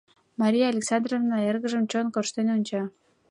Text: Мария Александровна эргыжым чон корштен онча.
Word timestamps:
Мария 0.41 0.67
Александровна 0.73 1.35
эргыжым 1.49 1.83
чон 1.91 2.07
корштен 2.13 2.47
онча. 2.55 2.83